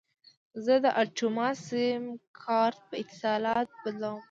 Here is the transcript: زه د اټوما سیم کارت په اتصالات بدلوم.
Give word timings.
زه 0.65 0.73
د 0.83 0.85
اټوما 1.01 1.49
سیم 1.67 2.03
کارت 2.43 2.79
په 2.89 2.95
اتصالات 3.01 3.67
بدلوم. 3.83 4.19